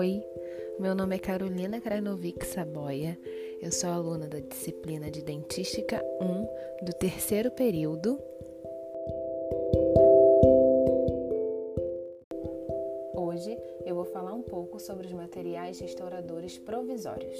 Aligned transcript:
Oi, 0.00 0.24
meu 0.78 0.94
nome 0.94 1.16
é 1.16 1.18
Carolina 1.18 1.80
Krajnovic 1.80 2.46
Saboia, 2.46 3.18
eu 3.60 3.72
sou 3.72 3.90
aluna 3.90 4.28
da 4.28 4.38
disciplina 4.38 5.10
de 5.10 5.22
Dentística 5.22 6.00
1 6.20 6.84
do 6.84 6.92
terceiro 6.92 7.50
período. 7.50 8.16
Hoje 13.12 13.58
eu 13.84 13.96
vou 13.96 14.04
falar 14.04 14.34
um 14.34 14.42
pouco 14.42 14.78
sobre 14.78 15.04
os 15.04 15.12
materiais 15.12 15.80
restauradores 15.80 16.56
provisórios. 16.58 17.36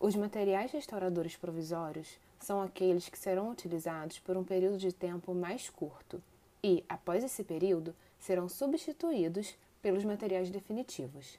Os 0.00 0.16
materiais 0.16 0.72
restauradores 0.72 1.36
provisórios 1.36 2.18
são 2.40 2.62
aqueles 2.62 3.10
que 3.10 3.18
serão 3.18 3.50
utilizados 3.50 4.18
por 4.20 4.38
um 4.38 4.42
período 4.42 4.78
de 4.78 4.90
tempo 4.90 5.34
mais 5.34 5.68
curto 5.68 6.18
e, 6.62 6.84
após 6.88 7.22
esse 7.22 7.44
período, 7.44 7.94
serão 8.18 8.48
substituídos 8.48 9.56
pelos 9.82 10.04
materiais 10.04 10.50
definitivos. 10.50 11.38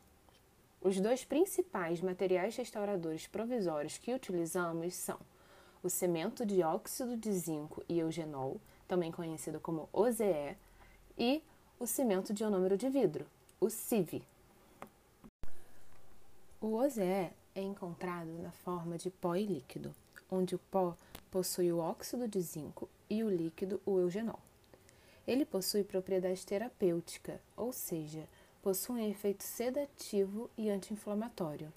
Os 0.82 1.00
dois 1.00 1.26
principais 1.26 2.02
materiais 2.02 2.56
restauradores 2.56 3.28
provisórios 3.28 3.98
que 3.98 4.14
utilizamos 4.14 4.94
são 4.96 5.20
o 5.84 5.90
cimento 5.90 6.46
de 6.46 6.62
óxido 6.64 7.18
de 7.18 7.32
zinco 7.32 7.84
e 7.90 8.00
eugenol, 8.00 8.60
também 8.88 9.12
conhecido 9.12 9.60
como 9.60 9.90
OZE, 9.92 10.56
e 11.18 11.42
o 11.80 11.86
cimento 11.86 12.34
de 12.34 12.44
ionômero 12.44 12.78
de 12.78 12.90
vidro, 12.90 13.26
o 13.60 13.70
CIV. 13.70 14.24
O 16.62 16.74
OZE 16.74 17.02
é 17.02 17.62
encontrado 17.62 18.32
na 18.42 18.52
forma 18.52 18.98
de 18.98 19.10
pó 19.10 19.36
e 19.36 19.46
líquido, 19.46 19.94
onde 20.30 20.56
o 20.56 20.60
pó 20.72 20.96
possui 21.32 21.72
o 21.72 21.80
óxido 21.80 22.28
de 22.28 22.40
zinco 22.42 22.90
e 23.10 23.24
o 23.24 23.30
líquido 23.30 23.82
o 23.86 24.00
eugenol. 24.00 24.40
Ele 25.28 25.46
possui 25.46 25.84
propriedade 25.84 26.46
terapêutica, 26.46 27.42
ou 27.58 27.74
seja, 27.74 28.30
possui 28.62 29.02
um 29.02 29.10
efeito 29.10 29.44
sedativo 29.44 30.50
e 30.58 30.70
anti-inflamatório. 30.70 31.72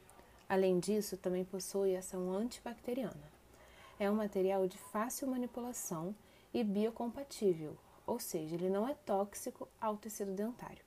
Além 0.48 0.78
disso, 0.78 1.16
também 1.16 1.44
possui 1.44 1.96
ação 1.96 2.32
antibacteriana. 2.32 3.30
É 3.98 4.08
um 4.10 4.14
material 4.14 4.66
de 4.68 4.78
fácil 4.78 5.28
manipulação 5.28 6.14
e 6.54 6.62
biocompatível, 6.62 7.76
ou 8.06 8.20
seja, 8.20 8.54
ele 8.54 8.70
não 8.70 8.88
é 8.88 8.94
tóxico 8.94 9.68
ao 9.80 9.96
tecido 9.96 10.32
dentário. 10.32 10.84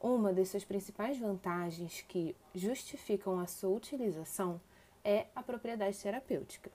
Uma 0.00 0.32
de 0.32 0.46
suas 0.46 0.64
principais 0.64 1.18
vantagens 1.18 2.02
que 2.08 2.34
justificam 2.54 3.38
a 3.38 3.46
sua 3.46 3.68
utilização 3.68 4.58
é 5.04 5.26
a 5.36 5.42
propriedade 5.42 5.98
terapêutica. 5.98 6.70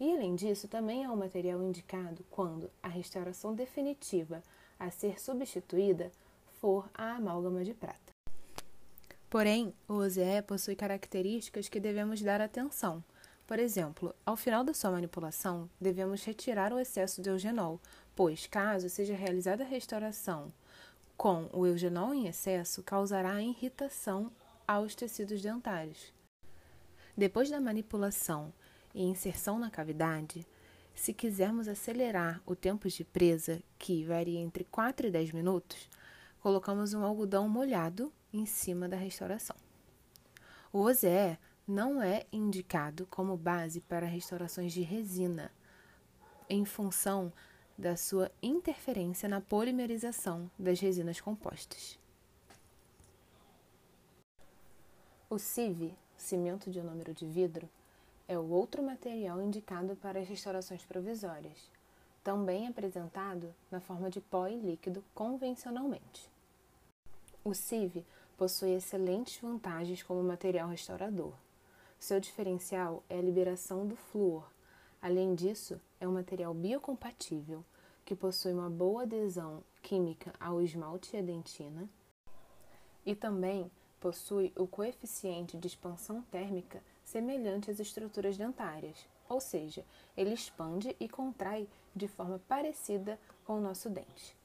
E 0.00 0.14
além 0.14 0.34
disso, 0.34 0.68
também 0.68 1.04
é 1.04 1.10
um 1.10 1.16
material 1.16 1.62
indicado 1.62 2.24
quando 2.30 2.70
a 2.82 2.88
restauração 2.88 3.54
definitiva 3.54 4.42
a 4.78 4.90
ser 4.90 5.20
substituída 5.20 6.12
for 6.60 6.88
a 6.94 7.16
amálgama 7.16 7.64
de 7.64 7.74
prata. 7.74 8.12
Porém, 9.28 9.74
o 9.86 9.94
OZE 9.94 10.42
possui 10.46 10.74
características 10.74 11.68
que 11.68 11.80
devemos 11.80 12.22
dar 12.22 12.40
atenção. 12.40 13.02
Por 13.46 13.58
exemplo, 13.58 14.14
ao 14.24 14.36
final 14.36 14.62
da 14.62 14.72
sua 14.72 14.90
manipulação, 14.90 15.68
devemos 15.80 16.24
retirar 16.24 16.72
o 16.72 16.78
excesso 16.78 17.20
de 17.20 17.28
eugenol, 17.28 17.80
pois, 18.14 18.46
caso 18.46 18.88
seja 18.88 19.14
realizada 19.14 19.64
a 19.64 19.66
restauração 19.66 20.52
com 21.18 21.50
o 21.52 21.66
eugenol 21.66 22.14
em 22.14 22.28
excesso, 22.28 22.80
causará 22.80 23.42
irritação 23.42 24.30
aos 24.64 24.94
tecidos 24.94 25.42
dentários. 25.42 26.12
Depois 27.16 27.50
da 27.50 27.60
manipulação 27.60 28.52
e 28.94 29.02
inserção 29.02 29.58
na 29.58 29.70
cavidade, 29.70 30.46
se 30.94 31.12
quisermos 31.12 31.68
acelerar 31.68 32.42
o 32.44 32.56
tempo 32.56 32.88
de 32.88 33.04
presa, 33.04 33.62
que 33.78 34.04
varia 34.04 34.40
entre 34.40 34.64
4 34.64 35.06
e 35.06 35.10
10 35.10 35.32
minutos, 35.32 35.88
colocamos 36.40 36.92
um 36.94 37.04
algodão 37.04 37.48
molhado 37.48 38.12
em 38.32 38.44
cima 38.44 38.88
da 38.88 38.96
restauração. 38.96 39.56
O 40.72 40.80
OZE 40.80 41.38
não 41.66 42.02
é 42.02 42.24
indicado 42.32 43.06
como 43.06 43.36
base 43.36 43.80
para 43.80 44.06
restaurações 44.06 44.72
de 44.72 44.82
resina, 44.82 45.52
em 46.48 46.64
função 46.64 47.32
da 47.76 47.96
sua 47.96 48.30
interferência 48.42 49.28
na 49.28 49.40
polimerização 49.40 50.50
das 50.58 50.80
resinas 50.80 51.20
compostas. 51.20 51.98
O 55.30 55.38
CIV, 55.38 55.94
cimento 56.16 56.70
de 56.70 56.78
ionômero 56.78 57.14
de 57.14 57.26
vidro, 57.26 57.68
é 58.28 58.38
o 58.38 58.50
outro 58.50 58.82
material 58.82 59.42
indicado 59.42 59.96
para 59.96 60.20
as 60.20 60.28
restaurações 60.28 60.84
provisórias, 60.84 61.70
também 62.22 62.68
apresentado 62.68 63.54
na 63.70 63.80
forma 63.80 64.10
de 64.10 64.20
pó 64.20 64.46
e 64.46 64.56
líquido 64.56 65.02
convencionalmente. 65.14 66.30
O 67.42 67.54
CIV 67.54 68.04
possui 68.36 68.74
excelentes 68.74 69.40
vantagens 69.40 70.02
como 70.02 70.22
material 70.22 70.68
restaurador. 70.68 71.32
Seu 71.98 72.20
diferencial 72.20 73.02
é 73.08 73.18
a 73.18 73.22
liberação 73.22 73.86
do 73.86 73.96
flúor. 73.96 74.44
Além 75.00 75.34
disso, 75.34 75.80
é 75.98 76.06
um 76.06 76.12
material 76.12 76.52
biocompatível 76.52 77.64
que 78.04 78.14
possui 78.14 78.52
uma 78.52 78.70
boa 78.70 79.02
adesão 79.02 79.64
química 79.82 80.32
ao 80.38 80.60
esmalte 80.60 81.16
e 81.16 81.18
à 81.18 81.22
dentina 81.22 81.88
e 83.04 83.14
também 83.14 83.70
possui 83.98 84.52
o 84.54 84.66
coeficiente 84.66 85.56
de 85.56 85.66
expansão 85.66 86.20
térmica 86.30 86.82
semelhante 87.08 87.70
às 87.70 87.80
estruturas 87.80 88.36
dentárias, 88.36 89.06
ou 89.28 89.40
seja, 89.40 89.84
ele 90.14 90.34
expande 90.34 90.94
e 91.00 91.08
contrai 91.08 91.66
de 91.96 92.06
forma 92.06 92.38
parecida 92.46 93.18
com 93.46 93.54
o 93.54 93.60
nosso 93.60 93.88
dente. 93.88 94.36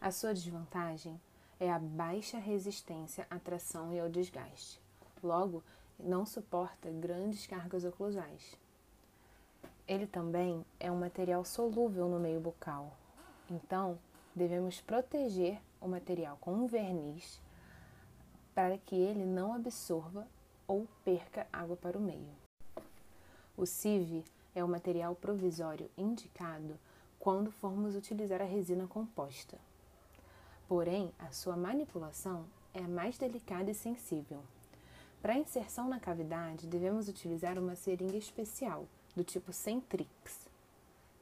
A 0.00 0.12
sua 0.12 0.32
desvantagem 0.32 1.20
é 1.58 1.70
a 1.70 1.80
baixa 1.80 2.38
resistência 2.38 3.26
à 3.28 3.40
tração 3.40 3.92
e 3.92 3.98
ao 3.98 4.08
desgaste. 4.08 4.80
Logo, 5.20 5.64
não 5.98 6.24
suporta 6.24 6.90
grandes 6.90 7.44
cargas 7.46 7.84
oclusais. 7.84 8.56
Ele 9.88 10.06
também 10.06 10.64
é 10.78 10.92
um 10.92 10.98
material 10.98 11.44
solúvel 11.44 12.08
no 12.08 12.20
meio 12.20 12.38
bucal, 12.38 12.96
então 13.50 13.98
devemos 14.34 14.80
proteger 14.80 15.60
o 15.80 15.88
material 15.88 16.36
com 16.40 16.52
um 16.52 16.66
verniz 16.66 17.40
para 18.54 18.78
que 18.78 18.94
ele 18.94 19.24
não 19.24 19.52
absorva 19.52 20.26
ou 20.66 20.86
perca 21.04 21.46
água 21.52 21.76
para 21.76 21.98
o 21.98 22.00
meio. 22.00 22.34
O 23.56 23.64
CIV 23.64 24.24
é 24.54 24.62
o 24.62 24.68
material 24.68 25.14
provisório 25.14 25.90
indicado 25.96 26.78
quando 27.18 27.50
formos 27.50 27.96
utilizar 27.96 28.40
a 28.40 28.44
resina 28.44 28.86
composta. 28.86 29.58
Porém, 30.68 31.12
a 31.18 31.30
sua 31.30 31.56
manipulação 31.56 32.46
é 32.74 32.80
mais 32.80 33.16
delicada 33.16 33.70
e 33.70 33.74
sensível. 33.74 34.42
Para 35.22 35.38
inserção 35.38 35.88
na 35.88 35.98
cavidade, 35.98 36.66
devemos 36.66 37.08
utilizar 37.08 37.58
uma 37.58 37.74
seringa 37.74 38.16
especial, 38.16 38.86
do 39.14 39.24
tipo 39.24 39.52
Centrix. 39.52 40.48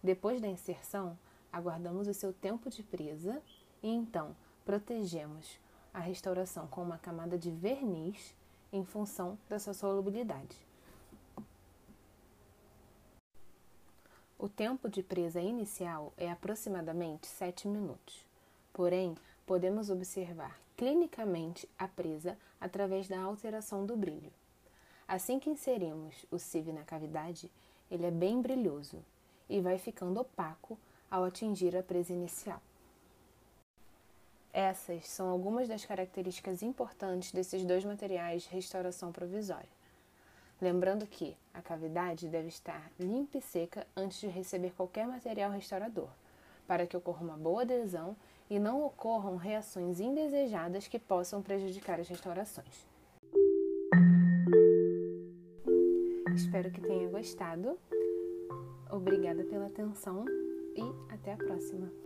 Depois 0.02 0.40
da 0.40 0.48
inserção, 0.48 1.16
aguardamos 1.52 2.08
o 2.08 2.14
seu 2.14 2.32
tempo 2.32 2.68
de 2.68 2.82
presa 2.82 3.40
e 3.82 3.88
então 3.88 4.34
protegemos 4.64 5.58
a 5.92 6.00
restauração 6.00 6.66
com 6.66 6.82
uma 6.82 6.98
camada 6.98 7.38
de 7.38 7.50
verniz 7.50 8.34
em 8.74 8.84
função 8.84 9.38
da 9.48 9.56
sua 9.60 9.72
solubilidade. 9.72 10.58
O 14.36 14.48
tempo 14.48 14.90
de 14.90 15.00
presa 15.00 15.40
inicial 15.40 16.12
é 16.18 16.28
aproximadamente 16.28 17.28
7 17.28 17.68
minutos. 17.68 18.26
Porém, 18.72 19.14
podemos 19.46 19.90
observar 19.90 20.58
clinicamente 20.76 21.68
a 21.78 21.86
presa 21.86 22.36
através 22.60 23.06
da 23.06 23.20
alteração 23.20 23.86
do 23.86 23.96
brilho. 23.96 24.32
Assim 25.06 25.38
que 25.38 25.48
inserimos 25.48 26.26
o 26.28 26.38
sieve 26.38 26.72
na 26.72 26.82
cavidade, 26.82 27.48
ele 27.88 28.06
é 28.06 28.10
bem 28.10 28.42
brilhoso 28.42 29.04
e 29.48 29.60
vai 29.60 29.78
ficando 29.78 30.20
opaco 30.20 30.76
ao 31.08 31.22
atingir 31.22 31.76
a 31.76 31.82
presa 31.82 32.12
inicial. 32.12 32.60
Essas 34.54 35.08
são 35.08 35.28
algumas 35.28 35.68
das 35.68 35.84
características 35.84 36.62
importantes 36.62 37.32
desses 37.32 37.64
dois 37.64 37.84
materiais 37.84 38.44
de 38.44 38.50
restauração 38.50 39.10
provisória. 39.10 39.68
Lembrando 40.62 41.08
que 41.08 41.36
a 41.52 41.60
cavidade 41.60 42.28
deve 42.28 42.46
estar 42.46 42.88
limpa 42.96 43.38
e 43.38 43.42
seca 43.42 43.84
antes 43.96 44.20
de 44.20 44.28
receber 44.28 44.70
qualquer 44.70 45.08
material 45.08 45.50
restaurador, 45.50 46.08
para 46.68 46.86
que 46.86 46.96
ocorra 46.96 47.24
uma 47.24 47.36
boa 47.36 47.62
adesão 47.62 48.16
e 48.48 48.60
não 48.60 48.86
ocorram 48.86 49.34
reações 49.34 49.98
indesejadas 49.98 50.86
que 50.86 51.00
possam 51.00 51.42
prejudicar 51.42 51.98
as 51.98 52.06
restaurações. 52.06 52.86
Espero 56.32 56.70
que 56.70 56.80
tenha 56.80 57.08
gostado. 57.08 57.76
Obrigada 58.88 59.42
pela 59.42 59.66
atenção 59.66 60.24
e 60.76 61.12
até 61.12 61.32
a 61.32 61.36
próxima. 61.36 62.03